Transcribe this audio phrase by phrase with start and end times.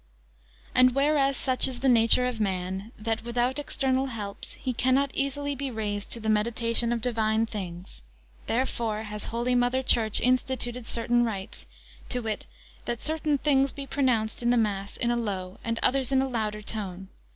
[0.73, 5.53] And whereas such is the nature of man, that, without external helps, he cannot easily
[5.53, 8.01] be raised to the meditation of divine things;
[8.47, 11.67] therefore has holy Mother Church instituted certain rites,
[12.09, 12.47] to wit
[12.85, 16.27] that certain things be pronounced in the mass in a low, and others in a
[16.27, 17.09] louder, tone.